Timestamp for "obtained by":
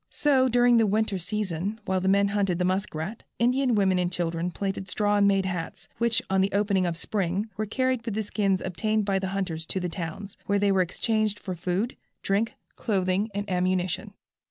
8.63-9.19